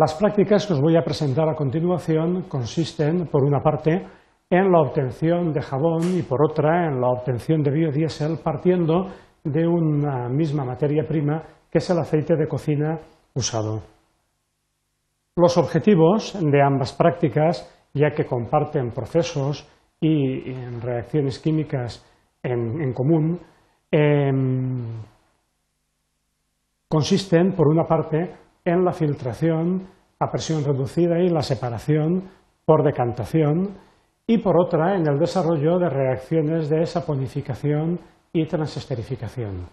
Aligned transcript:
Las 0.00 0.14
prácticas 0.14 0.66
que 0.66 0.72
os 0.72 0.80
voy 0.80 0.96
a 0.96 1.04
presentar 1.04 1.46
a 1.46 1.54
continuación 1.54 2.44
consisten, 2.48 3.26
por 3.26 3.44
una 3.44 3.60
parte, 3.60 4.06
en 4.48 4.72
la 4.72 4.80
obtención 4.80 5.52
de 5.52 5.60
jabón 5.60 6.16
y 6.16 6.22
por 6.22 6.42
otra 6.42 6.86
en 6.86 7.02
la 7.02 7.08
obtención 7.08 7.62
de 7.62 7.70
biodiesel 7.70 8.38
partiendo 8.42 9.08
de 9.44 9.66
una 9.66 10.26
misma 10.30 10.64
materia 10.64 11.04
prima 11.06 11.42
que 11.70 11.76
es 11.76 11.90
el 11.90 11.98
aceite 11.98 12.34
de 12.34 12.48
cocina 12.48 12.98
usado. 13.34 13.82
Los 15.36 15.58
objetivos 15.58 16.32
de 16.32 16.62
ambas 16.62 16.94
prácticas, 16.94 17.68
ya 17.92 18.12
que 18.12 18.24
comparten 18.24 18.92
procesos 18.92 19.68
y 20.00 20.50
reacciones 20.80 21.38
químicas 21.40 22.02
en, 22.42 22.94
común, 22.94 23.38
em, 23.90 24.94
consisten, 26.88 27.52
por 27.52 27.68
una 27.68 27.84
parte, 27.84 28.48
en 28.64 28.84
la 28.84 28.92
filtración 28.92 29.88
a 30.18 30.30
presión 30.30 30.64
reducida 30.64 31.18
y 31.18 31.28
la 31.28 31.42
separación 31.42 32.30
por 32.64 32.84
decantación, 32.84 33.78
y 34.30 34.38
por 34.38 34.54
otra 34.60 34.94
en 34.94 35.08
el 35.08 35.18
desarrollo 35.18 35.76
de 35.80 35.88
reacciones 35.88 36.68
de 36.68 36.86
saponificación 36.86 37.98
y 38.32 38.46
transesterificación. 38.46 39.66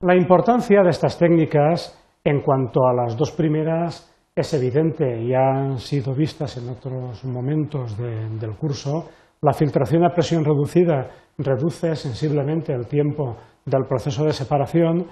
La 0.00 0.16
importancia 0.16 0.82
de 0.82 0.90
estas 0.90 1.16
técnicas 1.16 1.96
en 2.24 2.40
cuanto 2.40 2.80
a 2.84 2.92
las 2.92 3.16
dos 3.16 3.30
primeras 3.30 4.12
es 4.34 4.52
evidente 4.54 5.22
y 5.22 5.32
han 5.34 5.78
sido 5.78 6.12
vistas 6.12 6.56
en 6.56 6.70
otros 6.70 7.24
momentos 7.24 7.96
del 7.96 8.56
curso. 8.56 9.08
La 9.42 9.52
filtración 9.52 10.04
a 10.04 10.12
presión 10.12 10.44
reducida 10.44 11.08
reduce 11.38 11.94
sensiblemente 11.94 12.72
el 12.72 12.88
tiempo 12.88 13.36
del 13.64 13.84
proceso 13.86 14.24
de 14.24 14.32
separación 14.32 15.06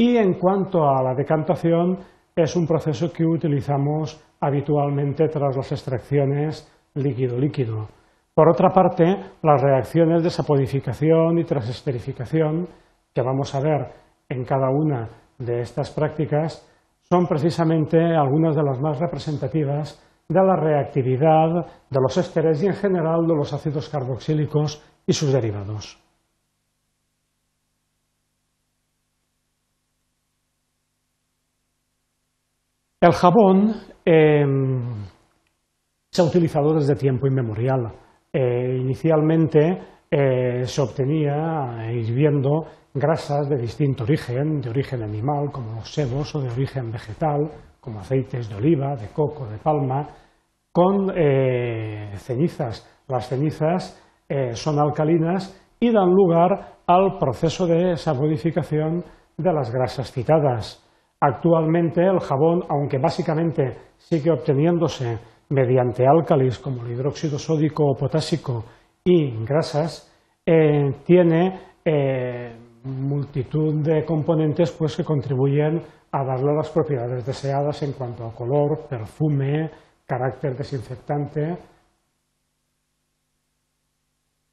y 0.00 0.16
en 0.16 0.34
cuanto 0.34 0.88
a 0.88 1.02
la 1.02 1.12
decantación 1.12 1.98
es 2.34 2.54
un 2.54 2.66
proceso 2.66 3.12
que 3.12 3.26
utilizamos 3.26 4.24
habitualmente 4.40 5.26
tras 5.28 5.56
las 5.56 5.72
extracciones 5.72 6.72
líquido-líquido. 6.94 7.88
Por 8.32 8.48
otra 8.48 8.68
parte, 8.68 9.04
las 9.42 9.60
reacciones 9.60 10.22
de 10.22 10.30
saponificación 10.30 11.40
y 11.40 11.44
transesterificación 11.44 12.68
que 13.12 13.22
vamos 13.22 13.52
a 13.56 13.60
ver 13.60 13.88
en 14.28 14.44
cada 14.44 14.70
una 14.70 15.08
de 15.38 15.60
estas 15.62 15.90
prácticas 15.90 16.64
son 17.02 17.26
precisamente 17.26 17.98
algunas 17.98 18.54
de 18.54 18.62
las 18.62 18.80
más 18.80 19.00
representativas 19.00 20.00
de 20.28 20.40
la 20.40 20.54
reactividad 20.54 21.66
de 21.90 22.00
los 22.00 22.16
ésteres 22.16 22.62
y 22.62 22.66
en 22.66 22.74
general 22.74 23.26
de 23.26 23.34
los 23.34 23.52
ácidos 23.52 23.88
carboxílicos 23.88 24.80
y 25.04 25.12
sus 25.12 25.32
derivados. 25.32 26.07
El 33.00 33.12
jabón 33.12 33.76
em, 34.04 35.04
se 36.10 36.20
ha 36.20 36.24
utilizado 36.24 36.74
desde 36.74 36.96
tiempo 36.96 37.28
inmemorial. 37.28 37.92
Eh, 38.32 38.76
inicialmente 38.80 39.78
eh, 40.10 40.62
se 40.64 40.80
obtenía 40.82 41.92
hirviendo 41.92 42.66
grasas 42.92 43.48
de 43.48 43.56
distinto 43.56 44.02
origen, 44.02 44.60
de 44.60 44.70
origen 44.70 45.04
animal, 45.04 45.52
como 45.52 45.76
los 45.76 45.94
sebos, 45.94 46.34
o 46.34 46.40
de 46.40 46.50
origen 46.50 46.90
vegetal, 46.90 47.48
como 47.78 48.00
aceites 48.00 48.48
de 48.48 48.56
oliva, 48.56 48.96
de 48.96 49.06
coco, 49.10 49.46
de 49.46 49.58
palma, 49.58 50.08
con 50.72 51.12
eh, 51.16 52.10
cenizas. 52.16 53.04
Las 53.06 53.28
cenizas 53.28 54.04
son 54.52 54.78
alcalinas 54.78 55.58
y 55.80 55.90
dan 55.90 56.10
lugar 56.10 56.80
al 56.86 57.16
proceso 57.18 57.66
de 57.66 57.96
saponificación 57.96 59.02
de 59.38 59.52
las 59.54 59.70
grasas 59.70 60.12
citadas. 60.12 60.86
Actualmente 61.20 62.00
el 62.00 62.20
jabón, 62.20 62.62
aunque 62.68 62.98
básicamente 62.98 63.76
sigue 63.96 64.30
obteniéndose 64.30 65.18
mediante 65.50 66.06
álcalis 66.06 66.58
como 66.58 66.84
el 66.84 66.92
hidróxido 66.92 67.38
sódico 67.38 67.84
o 67.84 67.96
potásico 67.96 68.64
y 69.02 69.44
grasas, 69.44 70.14
eh, 70.46 70.92
tiene 71.04 71.60
eh, 71.84 72.56
multitud 72.84 73.82
de 73.82 74.04
componentes 74.04 74.70
pues, 74.72 74.96
que 74.96 75.04
contribuyen 75.04 75.82
a 76.12 76.24
darle 76.24 76.54
las 76.54 76.70
propiedades 76.70 77.26
deseadas 77.26 77.82
en 77.82 77.92
cuanto 77.92 78.24
a 78.24 78.32
color, 78.32 78.86
perfume, 78.88 79.70
carácter 80.06 80.56
desinfectante. 80.56 81.58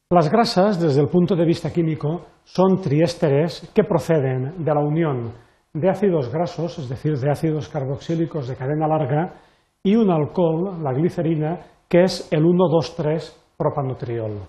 Las 0.10 0.32
grasas, 0.32 0.80
desde 0.80 1.02
el 1.02 1.08
punto 1.10 1.36
de 1.36 1.46
vista 1.46 1.72
químico, 1.72 2.26
son 2.44 2.82
triésteres 2.82 3.72
que 3.74 3.84
proceden 3.84 4.64
de 4.64 4.74
la 4.74 4.82
unión 4.82 5.45
de 5.76 5.90
ácidos 5.90 6.32
grasos, 6.32 6.80
es 6.80 6.88
decir, 6.88 7.18
de 7.18 7.30
ácidos 7.30 7.68
carboxílicos 7.68 8.48
de 8.48 8.56
cadena 8.56 8.88
larga, 8.88 9.34
y 9.84 9.98
un 9.98 10.10
alcohol, 10.10 10.82
la 10.82 10.94
glicerina, 10.94 11.60
que 11.90 12.04
es 12.04 12.32
el 12.32 12.44
1,2,3-propanotriol. 12.46 14.40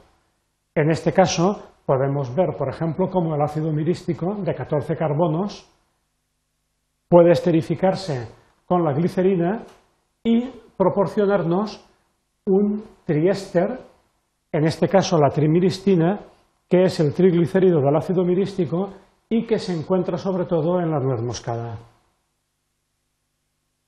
En 0.75 0.91
este 0.91 1.13
caso, 1.13 1.75
podemos 1.85 2.33
ver, 2.35 2.57
por 2.57 2.69
ejemplo, 2.69 3.09
cómo 3.11 3.35
el 3.35 3.43
ácido 3.43 3.73
mirístico 3.73 4.37
de 4.37 4.55
14 4.55 4.97
carbonos 4.97 5.69
puede 7.09 7.33
esterificarse 7.33 8.29
con 8.65 8.85
la 8.85 8.93
glicerina 8.93 9.65
y 10.23 10.49
proporcionarnos 10.77 11.85
un 12.47 12.85
triéster, 13.05 13.81
en 14.53 14.65
este 14.65 14.89
caso 14.89 15.19
la 15.19 15.31
trimiristina, 15.31 16.21
que 16.69 16.85
es 16.85 17.01
el 17.01 17.13
triglicérido 17.13 17.81
del 17.81 17.97
ácido 17.97 18.25
mirístico 18.25 18.91
y 19.29 19.47
que 19.47 19.59
se 19.59 19.73
encuentra 19.73 20.17
sobre 20.17 20.45
todo 20.45 20.81
en 20.81 20.91
la 20.91 21.01
nuez 21.01 21.21
moscada. 21.21 21.79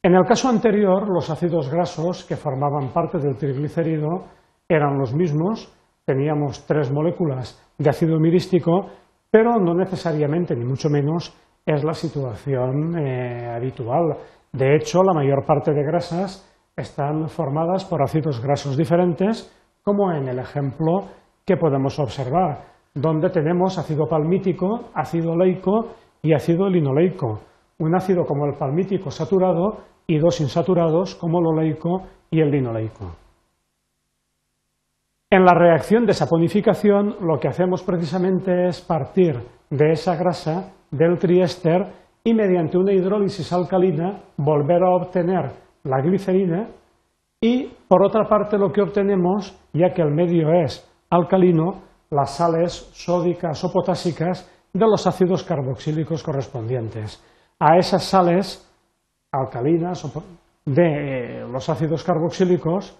En 0.02 0.14
el 0.14 0.24
caso 0.24 0.48
anterior, 0.48 1.08
los 1.08 1.28
ácidos 1.30 1.68
grasos 1.70 2.24
que 2.24 2.36
formaban 2.36 2.92
parte 2.92 3.18
del 3.18 3.36
triglicérido 3.36 4.24
eran 4.68 4.98
los 4.98 5.14
mismos, 5.14 5.72
teníamos 6.04 6.66
tres 6.66 6.90
moléculas 6.90 7.60
de 7.76 7.90
ácido 7.90 8.18
mirístico, 8.18 8.90
pero 9.30 9.58
no 9.58 9.74
necesariamente, 9.74 10.54
ni 10.54 10.64
mucho 10.64 10.88
menos, 10.88 11.36
es 11.66 11.84
la 11.84 11.92
situación 11.92 12.98
eh, 12.98 13.52
habitual. 13.54 14.16
De 14.52 14.76
hecho, 14.76 15.02
la 15.02 15.12
mayor 15.12 15.44
parte 15.44 15.72
de 15.72 15.84
grasas 15.84 16.48
están 16.76 17.28
formadas 17.28 17.84
por 17.84 18.02
ácidos 18.02 18.40
grasos 18.40 18.76
diferentes, 18.76 19.52
como 19.82 20.12
en 20.12 20.28
el 20.28 20.38
ejemplo 20.38 21.08
que 21.44 21.56
podemos 21.56 21.98
observar 21.98 22.77
donde 22.94 23.30
tenemos 23.30 23.78
ácido 23.78 24.06
palmítico, 24.06 24.90
ácido 24.94 25.36
leico 25.36 25.88
y 26.22 26.32
ácido 26.32 26.68
linoleico. 26.68 27.40
Un 27.78 27.94
ácido 27.94 28.24
como 28.24 28.46
el 28.46 28.54
palmítico 28.54 29.10
saturado 29.10 29.78
y 30.06 30.18
dos 30.18 30.40
insaturados 30.40 31.14
como 31.14 31.38
el 31.40 31.46
oleico 31.46 32.02
y 32.30 32.40
el 32.40 32.50
linoleico. 32.50 33.14
En 35.30 35.44
la 35.44 35.52
reacción 35.52 36.06
de 36.06 36.14
saponificación 36.14 37.16
lo 37.20 37.38
que 37.38 37.48
hacemos 37.48 37.82
precisamente 37.82 38.66
es 38.66 38.80
partir 38.80 39.38
de 39.68 39.92
esa 39.92 40.16
grasa 40.16 40.72
del 40.90 41.18
triéster 41.18 41.84
y 42.24 42.32
mediante 42.32 42.78
una 42.78 42.94
hidrólisis 42.94 43.52
alcalina 43.52 44.22
volver 44.38 44.82
a 44.82 44.90
obtener 44.90 45.52
la 45.84 46.00
glicerina 46.00 46.68
y 47.40 47.70
por 47.86 48.04
otra 48.04 48.24
parte 48.24 48.58
lo 48.58 48.72
que 48.72 48.80
obtenemos, 48.80 49.56
ya 49.72 49.92
que 49.92 50.02
el 50.02 50.10
medio 50.10 50.50
es 50.64 50.84
alcalino, 51.10 51.82
las 52.10 52.36
sales 52.36 52.72
sódicas 52.92 53.62
o 53.64 53.72
potásicas 53.72 54.48
de 54.72 54.86
los 54.86 55.06
ácidos 55.06 55.44
carboxílicos 55.44 56.22
correspondientes. 56.22 57.22
A 57.58 57.76
esas 57.76 58.04
sales 58.04 58.64
alcalinas 59.32 60.06
de 60.64 61.42
eh, 61.42 61.48
los 61.50 61.68
ácidos 61.68 62.04
carboxílicos 62.04 62.96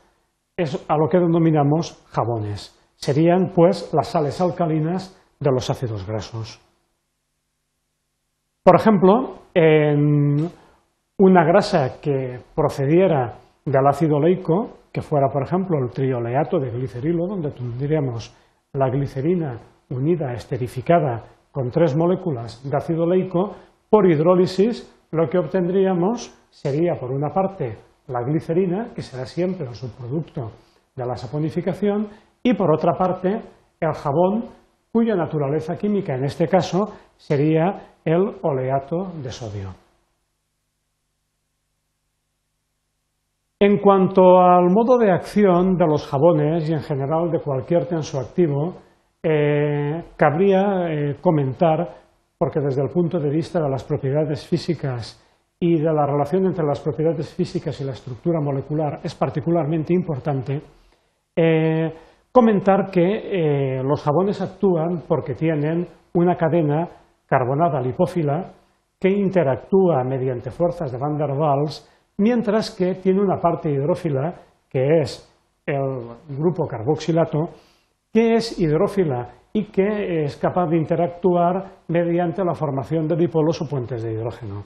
es 0.56 0.84
a 0.88 0.96
lo 0.96 1.08
que 1.08 1.18
denominamos 1.18 2.04
jabones. 2.10 2.74
Serían, 2.96 3.52
pues, 3.54 3.92
las 3.94 4.08
sales 4.08 4.40
alcalinas 4.40 5.16
de 5.38 5.52
los 5.52 5.70
ácidos 5.70 6.04
grasos. 6.04 6.60
Por 8.64 8.74
ejemplo, 8.74 9.36
en 9.54 10.50
una 11.18 11.44
grasa 11.44 12.00
que 12.00 12.40
procediera 12.54 13.38
del 13.64 13.86
ácido 13.86 14.18
leico, 14.18 14.78
que 14.92 15.00
fuera, 15.00 15.28
por 15.28 15.44
ejemplo, 15.44 15.78
el 15.78 15.90
trioleato 15.90 16.58
de 16.58 16.70
glicerilo, 16.70 17.26
donde 17.26 17.50
tendríamos 17.52 18.34
la 18.78 18.88
glicerina 18.90 19.58
unida, 19.90 20.32
esterificada 20.32 21.24
con 21.50 21.70
tres 21.70 21.96
moléculas 21.96 22.62
de 22.62 22.76
ácido 22.76 23.06
leico, 23.06 23.56
por 23.90 24.08
hidrólisis 24.08 24.94
lo 25.10 25.28
que 25.28 25.38
obtendríamos 25.38 26.32
sería, 26.50 26.94
por 26.94 27.10
una 27.10 27.30
parte, 27.30 27.76
la 28.06 28.22
glicerina, 28.22 28.92
que 28.94 29.02
será 29.02 29.26
siempre 29.26 29.66
un 29.66 29.74
subproducto 29.74 30.52
de 30.94 31.06
la 31.06 31.16
saponificación, 31.16 32.08
y 32.42 32.54
por 32.54 32.72
otra 32.72 32.92
parte, 32.96 33.40
el 33.80 33.92
jabón, 33.92 34.44
cuya 34.92 35.14
naturaleza 35.14 35.76
química 35.76 36.14
en 36.14 36.24
este 36.24 36.46
caso 36.46 36.92
sería 37.16 37.94
el 38.04 38.36
oleato 38.42 39.12
de 39.22 39.30
sodio. 39.30 39.87
En 43.60 43.78
cuanto 43.78 44.38
al 44.40 44.70
modo 44.70 44.98
de 44.98 45.10
acción 45.10 45.76
de 45.76 45.86
los 45.86 46.06
jabones 46.06 46.70
y 46.70 46.72
en 46.72 46.80
general 46.80 47.28
de 47.32 47.40
cualquier 47.40 47.86
tensoactivo, 47.86 48.76
eh, 49.20 50.04
cabría 50.16 50.88
eh, 50.88 51.16
comentar, 51.20 51.96
porque 52.38 52.60
desde 52.60 52.82
el 52.82 52.90
punto 52.90 53.18
de 53.18 53.28
vista 53.28 53.60
de 53.60 53.68
las 53.68 53.82
propiedades 53.82 54.46
físicas 54.46 55.24
y 55.58 55.76
de 55.76 55.92
la 55.92 56.06
relación 56.06 56.46
entre 56.46 56.64
las 56.64 56.80
propiedades 56.80 57.34
físicas 57.34 57.80
y 57.80 57.84
la 57.84 57.92
estructura 57.92 58.40
molecular 58.40 59.00
es 59.02 59.16
particularmente 59.16 59.92
importante, 59.92 60.62
eh, 61.34 61.92
comentar 62.30 62.90
que 62.92 63.00
eh, 63.00 63.82
los 63.82 64.00
jabones 64.04 64.40
actúan 64.40 65.02
porque 65.08 65.34
tienen 65.34 65.84
una 66.14 66.36
cadena 66.36 66.88
carbonada 67.26 67.80
lipófila 67.80 68.52
que 69.00 69.08
interactúa 69.08 70.04
mediante 70.04 70.52
fuerzas 70.52 70.92
de 70.92 70.98
Van 70.98 71.16
der 71.16 71.32
Waals, 71.32 71.88
mientras 72.18 72.70
que 72.70 72.96
tiene 72.96 73.20
una 73.20 73.40
parte 73.40 73.70
hidrófila, 73.70 74.34
que 74.68 75.00
es 75.00 75.28
el 75.64 76.16
grupo 76.28 76.66
carboxilato, 76.66 77.50
que 78.12 78.34
es 78.34 78.58
hidrófila 78.58 79.30
y 79.52 79.66
que 79.66 80.24
es 80.24 80.36
capaz 80.36 80.66
de 80.68 80.76
interactuar 80.76 81.82
mediante 81.88 82.44
la 82.44 82.54
formación 82.54 83.08
de 83.08 83.16
dipolos 83.16 83.60
o 83.62 83.68
puentes 83.68 84.02
de 84.02 84.12
hidrógeno. 84.12 84.64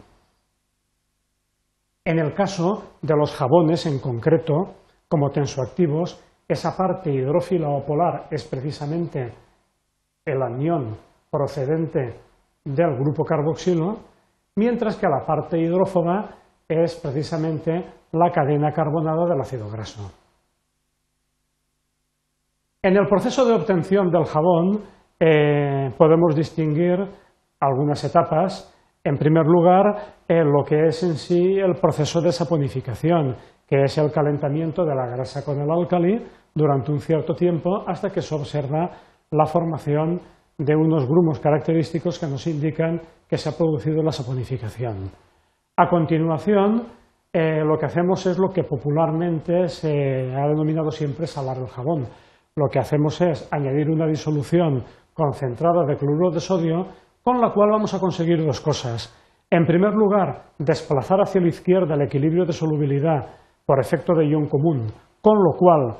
En 2.04 2.18
el 2.18 2.34
caso 2.34 2.96
de 3.00 3.16
los 3.16 3.32
jabones 3.34 3.86
en 3.86 4.00
concreto, 4.00 4.74
como 5.08 5.30
tensoactivos, 5.30 6.20
esa 6.48 6.76
parte 6.76 7.12
hidrófila 7.12 7.68
o 7.68 7.84
polar 7.84 8.26
es 8.30 8.44
precisamente 8.44 9.32
el 10.24 10.42
anión 10.42 10.96
procedente 11.30 12.14
del 12.64 12.96
grupo 12.96 13.24
carboxilo, 13.24 13.98
mientras 14.56 14.96
que 14.96 15.06
la 15.06 15.24
parte 15.24 15.58
hidrófoba 15.58 16.41
es 16.68 16.96
precisamente 16.96 17.84
la 18.12 18.30
cadena 18.30 18.72
carbonada 18.72 19.26
del 19.26 19.40
ácido 19.40 19.68
graso. 19.70 20.10
En 22.82 22.96
el 22.96 23.06
proceso 23.06 23.44
de 23.44 23.54
obtención 23.54 24.10
del 24.10 24.24
jabón 24.24 24.80
eh, 25.20 25.90
podemos 25.96 26.34
distinguir 26.34 26.98
algunas 27.60 28.02
etapas. 28.02 28.74
En 29.04 29.16
primer 29.16 29.46
lugar, 29.46 30.16
eh, 30.26 30.42
lo 30.44 30.64
que 30.64 30.86
es 30.86 31.02
en 31.04 31.14
sí 31.14 31.58
el 31.58 31.74
proceso 31.74 32.20
de 32.20 32.32
saponificación, 32.32 33.36
que 33.66 33.84
es 33.84 33.98
el 33.98 34.10
calentamiento 34.10 34.84
de 34.84 34.94
la 34.94 35.06
grasa 35.06 35.44
con 35.44 35.60
el 35.60 35.70
álcali 35.70 36.20
durante 36.54 36.90
un 36.90 36.98
cierto 36.98 37.34
tiempo 37.34 37.84
hasta 37.86 38.10
que 38.10 38.20
se 38.20 38.34
observa 38.34 38.90
la 39.30 39.46
formación 39.46 40.20
de 40.58 40.76
unos 40.76 41.06
grumos 41.06 41.40
característicos 41.40 42.18
que 42.18 42.26
nos 42.26 42.46
indican 42.46 43.00
que 43.28 43.38
se 43.38 43.48
ha 43.48 43.56
producido 43.56 44.02
la 44.02 44.12
saponificación. 44.12 45.10
A 45.76 45.88
continuación, 45.88 46.86
eh, 47.32 47.62
lo 47.64 47.78
que 47.78 47.86
hacemos 47.86 48.26
es 48.26 48.38
lo 48.38 48.50
que 48.50 48.64
popularmente 48.64 49.68
se 49.68 50.34
ha 50.34 50.46
denominado 50.48 50.90
siempre 50.90 51.26
salar 51.26 51.58
el 51.58 51.68
jabón 51.68 52.06
lo 52.54 52.68
que 52.68 52.78
hacemos 52.78 53.18
es 53.22 53.48
añadir 53.50 53.88
una 53.88 54.06
disolución 54.06 54.84
concentrada 55.14 55.86
de 55.86 55.96
cloruro 55.96 56.30
de 56.30 56.40
sodio 56.40 56.86
con 57.22 57.40
la 57.40 57.50
cual 57.50 57.70
vamos 57.70 57.94
a 57.94 57.98
conseguir 57.98 58.44
dos 58.44 58.60
cosas. 58.60 59.16
En 59.50 59.64
primer 59.64 59.94
lugar, 59.94 60.50
desplazar 60.58 61.20
hacia 61.20 61.40
la 61.40 61.48
izquierda 61.48 61.94
el 61.94 62.02
equilibrio 62.02 62.44
de 62.44 62.52
solubilidad 62.52 63.26
por 63.64 63.80
efecto 63.80 64.14
de 64.14 64.26
ion 64.26 64.48
común, 64.48 64.86
con 65.22 65.38
lo 65.38 65.56
cual 65.56 65.96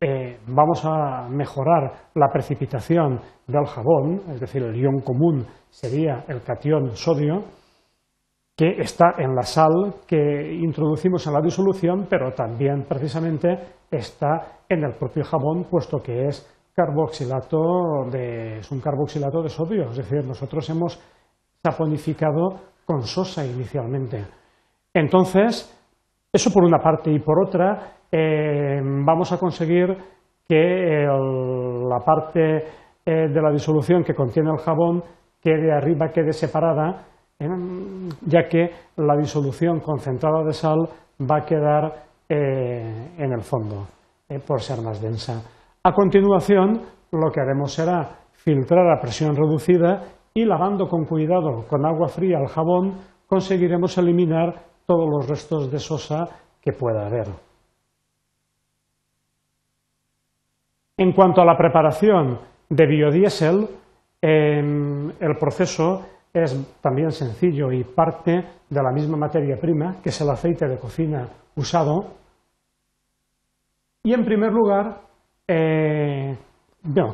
eh, 0.00 0.38
vamos 0.48 0.84
a 0.84 1.28
mejorar 1.30 2.10
la 2.14 2.28
precipitación 2.28 3.20
del 3.46 3.64
jabón, 3.64 4.20
es 4.32 4.40
decir, 4.40 4.62
el 4.62 4.76
ion 4.76 5.00
común 5.00 5.46
sería 5.70 6.24
el 6.28 6.42
catión 6.42 6.90
sodio, 6.94 7.44
que 8.56 8.80
está 8.80 9.14
en 9.18 9.34
la 9.34 9.42
sal 9.42 9.96
que 10.06 10.54
introducimos 10.54 11.26
en 11.26 11.34
la 11.34 11.42
disolución, 11.42 12.06
pero 12.08 12.32
también 12.32 12.84
precisamente 12.88 13.58
está 13.90 14.62
en 14.68 14.82
el 14.82 14.94
propio 14.94 15.24
jabón, 15.24 15.64
puesto 15.70 15.98
que 15.98 16.26
es 16.26 16.70
carboxilato 16.74 18.06
de, 18.10 18.58
es 18.58 18.70
un 18.70 18.80
carboxilato 18.80 19.42
de 19.42 19.48
sodio, 19.50 19.90
es 19.90 19.96
decir, 19.98 20.24
nosotros 20.24 20.68
hemos 20.70 20.98
saponificado 21.62 22.60
con 22.86 23.02
sosa 23.02 23.44
inicialmente. 23.44 24.24
Entonces, 24.92 25.72
eso 26.32 26.50
por 26.50 26.64
una 26.64 26.78
parte 26.78 27.10
y 27.10 27.18
por 27.18 27.46
otra, 27.46 27.98
eh, 28.10 28.80
vamos 28.82 29.32
a 29.32 29.38
conseguir 29.38 29.86
que 30.48 31.06
la 31.06 31.98
parte 32.04 32.64
eh, 33.04 33.28
de 33.28 33.42
la 33.42 33.50
disolución 33.50 34.04
que 34.04 34.14
contiene 34.14 34.50
el 34.50 34.58
jabón 34.58 35.02
quede 35.40 35.72
arriba, 35.72 36.08
quede 36.08 36.32
separada, 36.32 37.04
ya 37.38 38.48
que 38.48 38.70
la 38.96 39.16
disolución 39.16 39.80
concentrada 39.80 40.42
de 40.44 40.52
sal 40.52 40.78
va 41.20 41.38
a 41.38 41.44
quedar 41.44 42.06
eh, 42.28 43.14
en 43.18 43.32
el 43.32 43.42
fondo, 43.42 43.86
eh, 44.28 44.38
por 44.38 44.60
ser 44.60 44.82
más 44.82 45.00
densa. 45.00 45.42
A 45.82 45.92
continuación, 45.92 46.80
lo 47.12 47.30
que 47.30 47.40
haremos 47.40 47.72
será 47.72 48.08
filtrar 48.32 48.90
a 48.90 49.00
presión 49.00 49.36
reducida 49.36 50.02
y 50.34 50.44
lavando 50.44 50.86
con 50.88 51.04
cuidado 51.04 51.66
con 51.68 51.84
agua 51.86 52.08
fría 52.08 52.38
el 52.38 52.48
jabón, 52.48 52.98
conseguiremos 53.26 53.96
eliminar 53.98 54.54
todos 54.86 55.08
los 55.08 55.28
restos 55.28 55.70
de 55.70 55.78
sosa 55.78 56.24
que 56.60 56.72
pueda 56.72 57.06
haber. 57.06 57.28
En 60.98 61.12
cuanto 61.12 61.42
a 61.42 61.44
la 61.44 61.56
preparación 61.56 62.38
de 62.70 62.86
biodiesel, 62.86 63.68
el 64.22 65.36
proceso 65.38 66.15
es 66.42 66.80
también 66.80 67.10
sencillo 67.10 67.72
y 67.72 67.84
parte 67.84 68.32
de 68.68 68.82
la 68.82 68.92
misma 68.92 69.16
materia 69.16 69.56
prima, 69.60 69.96
que 70.02 70.10
es 70.10 70.20
el 70.20 70.30
aceite 70.30 70.66
de 70.66 70.78
cocina 70.78 71.28
usado. 71.56 72.14
Y 74.02 74.12
en 74.12 74.24
primer 74.24 74.52
lugar, 74.52 75.00
eh, 75.48 76.36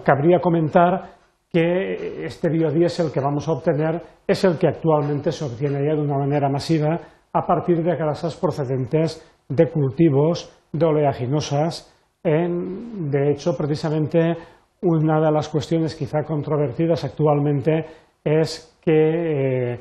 cabría 0.05 0.41
comentar 0.41 1.15
que 1.51 2.25
este 2.25 2.49
biodiesel 2.49 3.13
que 3.13 3.21
vamos 3.21 3.47
a 3.47 3.53
obtener 3.53 4.03
es 4.27 4.43
el 4.45 4.59
que 4.59 4.69
actualmente 4.69 5.31
se 5.31 5.45
obtiene 5.45 5.87
ya 5.87 5.95
de 5.95 6.01
una 6.01 6.19
manera 6.19 6.49
masiva 6.49 6.99
a 7.33 7.47
partir 7.47 7.83
de 7.83 7.97
grasas 7.97 8.37
procedentes 8.37 9.23
de 9.49 9.71
cultivos 9.71 10.51
de 10.73 10.87
oleaginosas. 10.87 11.89
de 12.25 13.31
hecho, 13.31 13.57
precisamente 13.57 14.37
una 14.83 15.21
de 15.21 15.31
las 15.31 15.49
cuestiones 15.49 15.95
quizá 15.95 16.23
controvertidas 16.25 17.05
actualmente 17.05 17.85
es 18.25 18.79
que 18.83 19.75
eh, 19.75 19.81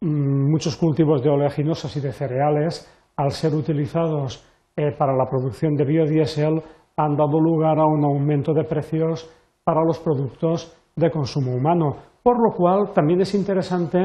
muchos 0.00 0.76
cultivos 0.76 1.22
de 1.22 1.30
oleaginosas 1.30 1.96
y 1.96 2.00
de 2.00 2.12
cereales, 2.12 2.90
al 3.16 3.30
ser 3.30 3.54
utilizados 3.54 4.44
eh, 4.76 4.92
para 4.96 5.16
la 5.16 5.26
producción 5.28 5.74
de 5.74 5.84
biodiesel, 5.84 6.62
han 6.96 7.16
dado 7.16 7.40
lugar 7.40 7.78
a 7.78 7.86
un 7.86 8.04
aumento 8.04 8.52
de 8.52 8.64
precios 8.64 9.30
para 9.64 9.82
los 9.84 9.98
productos 9.98 10.76
de 10.94 11.10
consumo 11.10 11.52
humano, 11.52 11.96
por 12.22 12.36
lo 12.36 12.56
cual 12.56 12.92
también 12.92 13.20
es 13.20 13.34
interesante 13.34 13.98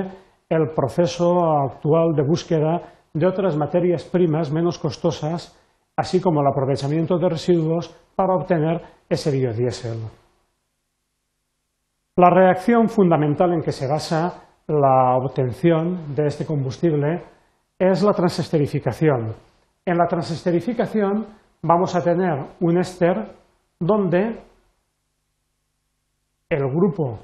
el 0.50 0.70
proceso 0.76 1.44
actual 1.44 2.14
de 2.16 2.24
búsqueda 2.24 2.82
de 3.14 3.28
otras 3.28 3.56
materias 3.58 4.04
primas 4.04 4.52
menos 4.52 4.80
costosas, 4.80 5.56
así 5.96 6.20
como 6.20 6.42
el 6.42 6.48
aprovechamiento 6.48 7.18
de 7.18 7.30
residuos 7.30 7.96
para 8.16 8.36
obtener 8.36 8.82
ese 9.10 9.32
biodiesel. 9.32 10.19
La 12.20 12.30
reacción 12.30 12.90
fundamental 12.90 13.54
en 13.54 13.62
que 13.62 13.72
se 13.72 13.88
basa 13.88 14.44
la 14.68 15.16
obtención 15.16 16.14
de 16.14 16.28
este 16.28 16.46
combustible 16.46 17.24
es 17.80 18.04
la 18.04 18.12
transesterificación. 18.12 19.34
En 19.86 19.98
la 19.98 20.06
transesterificación 20.06 21.26
vamos 21.62 21.96
a 21.96 22.04
tener 22.04 22.46
un 22.60 22.78
éster 22.78 23.24
donde 23.80 24.38
el 26.50 26.68
grupo, 26.68 27.20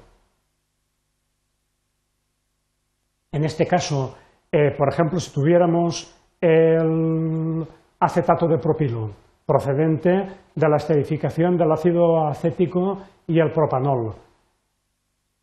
en 3.34 3.44
este 3.44 3.68
caso, 3.68 4.16
eh, 4.50 4.72
por 4.78 4.94
ejemplo, 4.94 5.20
si 5.20 5.34
tuviéramos 5.34 6.18
el 6.40 7.68
acetato 8.00 8.48
de 8.48 8.60
propilo 8.60 9.10
procedente 9.46 10.10
de 10.56 10.70
la 10.70 10.78
esterificación 10.78 11.58
del 11.58 11.74
ácido 11.74 12.26
acético 12.30 13.00
y 13.28 13.42
el 13.42 13.52
propanol, 13.52 14.24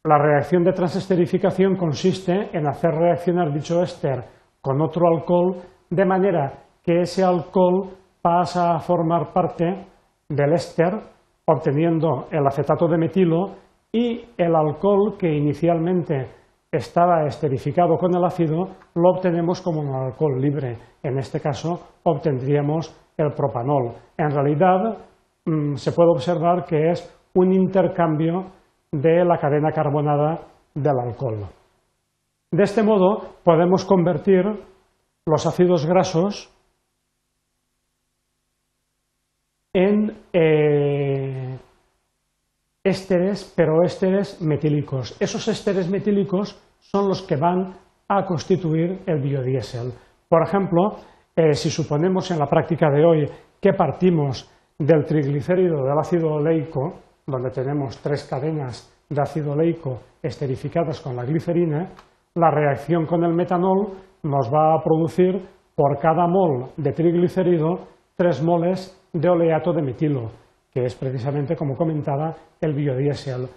la 0.05 0.19
reacción 0.19 0.65
de 0.65 0.73
transesterificación 0.73 1.77
consiste 1.77 2.51
en 2.53 2.67
hacer 2.67 2.91
reaccionar 2.91 3.53
dicho 3.53 3.83
éster 3.83 4.25
con 4.61 4.81
otro 4.83 5.07
alcohol 5.07 5.63
de 5.91 6.05
manera 6.05 6.53
que 6.83 7.03
ese 7.03 7.23
alcohol 7.23 7.91
pasa 8.21 8.75
a 8.75 8.81
formar 8.81 9.33
parte 9.33 9.87
del 10.29 10.53
éster 10.55 10.93
obteniendo 11.45 12.27
el 12.33 12.45
acetato 12.47 12.89
de 12.89 12.99
metilo 12.99 13.55
y 13.93 14.25
el 14.37 14.57
alcohol 14.57 15.17
que 15.17 15.33
inicialmente 15.33 16.27
estaba 16.73 17.25
esterificado 17.27 17.97
con 17.97 18.15
el 18.17 18.25
ácido 18.25 18.71
lo 18.95 19.11
obtenemos 19.11 19.61
como 19.61 19.83
un 19.83 19.95
alcohol 19.95 20.41
libre. 20.41 20.79
En 21.03 21.19
este 21.19 21.39
caso 21.39 21.99
obtendríamos 22.03 22.97
el 23.17 23.33
propanol. 23.35 23.93
En 24.17 24.31
realidad 24.31 24.99
mm, 25.45 25.75
se 25.75 25.93
puede 25.93 26.11
observar 26.11 26.65
que 26.65 26.91
es 26.91 27.21
un 27.35 27.53
intercambio 27.53 28.47
de 28.93 29.25
la 29.25 29.39
cadena 29.39 29.73
carbonada 29.73 30.47
del 30.75 30.99
alcohol. 30.99 31.49
De 32.51 32.63
este 32.63 32.83
modo 32.83 33.37
podemos 33.43 33.85
convertir 33.87 34.45
los 35.25 35.47
ácidos 35.47 35.87
grasos 35.87 36.53
en 39.73 40.19
eh, 40.35 41.59
ésteres, 42.85 43.51
pero 43.57 43.83
ésteres 43.83 44.41
metílicos. 44.43 45.17
Esos 45.19 45.49
ésteres 45.49 45.89
metílicos 45.89 46.61
son 46.81 47.09
los 47.09 47.23
que 47.23 47.37
van 47.37 47.75
a 48.09 48.25
constituir 48.27 49.03
el 49.07 49.23
biodiesel. 49.23 49.93
Por 50.29 50.43
ejemplo, 50.43 50.97
eh, 51.35 51.55
si 51.55 51.71
suponemos 51.71 52.31
en 52.31 52.39
la 52.39 52.47
práctica 52.47 52.91
de 52.91 53.05
hoy 53.05 53.31
que 53.61 53.73
partimos 53.73 54.51
del 54.79 55.07
triglicérido 55.07 55.85
del 55.85 55.99
ácido 55.99 56.35
oleico, 56.35 57.01
donde 57.27 57.51
tenemos 57.51 57.99
tres 57.99 58.25
cadenas 58.29 58.93
de 59.09 59.21
ácido 59.21 59.53
oleico 59.53 60.01
esterificadas 60.23 61.01
con 61.01 61.17
la 61.17 61.25
glicerina, 61.25 61.91
la 62.35 62.51
reacción 62.51 63.07
con 63.07 63.25
el 63.25 63.35
metanol 63.35 63.89
nos 64.23 64.51
va 64.53 64.75
a 64.75 64.83
producir 64.83 65.41
por 65.75 65.99
cada 65.99 66.27
mol 66.27 66.71
de 66.77 66.93
triglicérido 66.93 67.89
tres 68.17 68.43
moles 68.43 68.99
de 69.13 69.29
oleato 69.29 69.73
de 69.73 69.83
metilo, 69.83 70.31
que 70.71 70.85
es 70.85 70.95
precisamente, 70.95 71.57
como 71.57 71.77
comentaba, 71.77 72.35
el 72.61 72.75
biodiesel. 72.75 73.49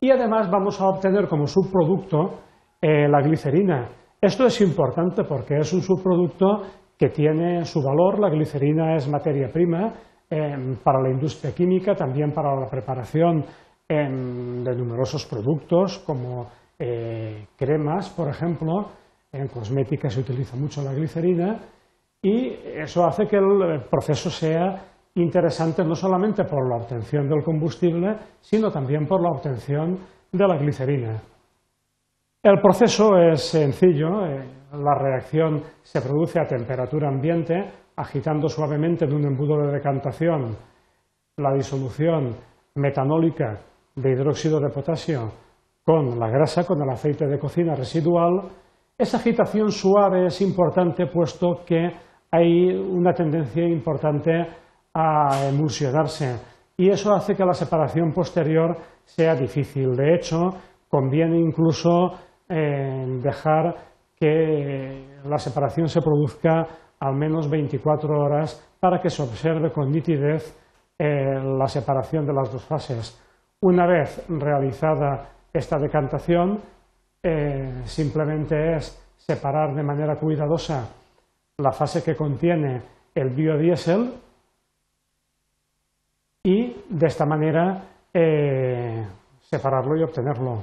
Y 0.00 0.10
además 0.10 0.50
vamos 0.50 0.80
a 0.80 0.88
obtener 0.88 1.28
como 1.28 1.46
subproducto 1.46 2.40
eh, 2.80 3.08
la 3.08 3.20
glicerina. 3.22 3.88
Esto 4.20 4.46
es 4.46 4.60
importante 4.60 5.24
porque 5.24 5.58
es 5.58 5.72
un 5.72 5.82
subproducto 5.82 6.62
que 6.98 7.08
tiene 7.08 7.64
su 7.64 7.82
valor. 7.82 8.18
La 8.18 8.30
glicerina 8.30 8.96
es 8.96 9.08
materia 9.08 9.48
prima 9.52 9.92
eh, 10.30 10.76
para 10.82 11.02
la 11.02 11.10
industria 11.10 11.54
química, 11.54 11.94
también 11.94 12.32
para 12.32 12.54
la 12.54 12.68
preparación 12.68 13.44
eh, 13.88 13.94
de 13.96 14.76
numerosos 14.76 15.26
productos 15.26 15.98
como 16.00 16.48
cremas, 17.56 18.10
por 18.10 18.28
ejemplo. 18.28 18.90
En 19.32 19.48
cosmética 19.48 20.10
se 20.10 20.20
utiliza 20.20 20.56
mucho 20.56 20.82
la 20.82 20.92
glicerina 20.92 21.58
y 22.20 22.48
eso 22.76 23.04
hace 23.04 23.26
que 23.26 23.36
el 23.36 23.82
proceso 23.88 24.28
sea 24.28 24.82
interesante 25.14 25.84
no 25.84 25.94
solamente 25.94 26.44
por 26.44 26.68
la 26.68 26.76
obtención 26.76 27.28
del 27.28 27.42
combustible, 27.42 28.16
sino 28.40 28.70
también 28.70 29.06
por 29.06 29.22
la 29.22 29.30
obtención 29.30 29.98
de 30.32 30.48
la 30.48 30.56
glicerina. 30.56 31.20
El 32.42 32.60
proceso 32.60 33.16
es 33.16 33.42
sencillo, 33.42 34.26
eh, 34.26 34.44
la 34.72 34.94
reacción 34.94 35.62
se 35.82 36.00
produce 36.00 36.40
a 36.40 36.46
temperatura 36.46 37.08
ambiente, 37.08 37.54
agitando 37.96 38.48
suavemente 38.48 39.04
en 39.04 39.14
un 39.14 39.24
embudo 39.24 39.58
de 39.58 39.72
decantación 39.72 40.56
la 41.36 41.52
disolución 41.52 42.34
metanólica 42.74 43.60
de 43.94 44.12
hidróxido 44.12 44.60
de 44.60 44.70
potasio 44.70 45.32
con 45.84 46.18
la 46.18 46.28
grasa, 46.28 46.64
con 46.64 46.82
el 46.82 46.90
aceite 46.90 47.26
de 47.26 47.38
cocina 47.38 47.74
residual. 47.74 48.48
Esa 48.96 49.18
agitación 49.18 49.70
suave 49.70 50.26
es 50.26 50.40
importante 50.40 51.06
puesto 51.06 51.64
que 51.66 51.90
hay 52.30 52.74
una 52.74 53.12
tendencia 53.12 53.64
importante 53.64 54.32
a 54.94 55.48
emulsionarse 55.48 56.36
y 56.76 56.88
eso 56.88 57.12
hace 57.12 57.34
que 57.34 57.44
la 57.44 57.54
separación 57.54 58.12
posterior 58.12 58.76
sea 59.04 59.34
difícil. 59.34 59.94
De 59.94 60.14
hecho, 60.14 60.50
conviene 60.88 61.38
incluso 61.38 62.12
eh, 62.48 63.06
dejar 63.22 63.74
que 64.16 65.18
la 65.24 65.38
separación 65.38 65.88
se 65.88 66.00
produzca 66.00 66.66
al 67.00 67.14
menos 67.14 67.48
24 67.48 68.18
horas 68.18 68.76
para 68.80 69.00
que 69.00 69.10
se 69.10 69.22
observe 69.22 69.72
con 69.72 69.90
nitidez 69.90 70.56
eh, 70.98 71.40
la 71.42 71.66
separación 71.66 72.26
de 72.26 72.32
las 72.32 72.52
dos 72.52 72.64
fases. 72.64 73.20
Una 73.60 73.86
vez 73.86 74.24
realizada 74.28 75.28
esta 75.52 75.78
decantación, 75.78 76.60
eh, 77.22 77.82
simplemente 77.84 78.76
es 78.76 79.00
separar 79.16 79.74
de 79.74 79.82
manera 79.82 80.16
cuidadosa 80.16 80.86
la 81.58 81.72
fase 81.72 82.02
que 82.02 82.14
contiene 82.14 82.82
el 83.14 83.30
biodiesel 83.30 84.12
y 86.42 86.76
de 86.90 87.06
esta 87.06 87.24
manera 87.24 87.82
eh, 88.12 89.06
separarlo 89.40 89.96
y 89.96 90.02
obtenerlo. 90.02 90.62